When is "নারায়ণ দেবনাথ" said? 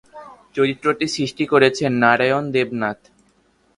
2.03-2.99